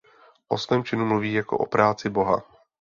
[0.49, 2.43] O svém činu mluví jako o "práci boha".